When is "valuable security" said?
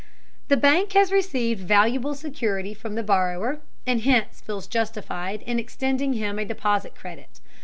1.61-2.73